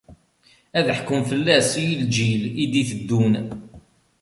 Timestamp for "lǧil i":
2.01-2.65